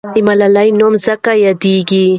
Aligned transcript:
د 0.15 0.17
ملالۍ 0.27 0.69
نوم 0.79 0.93
ځکه 1.05 1.31
یاديږي. 1.45 2.05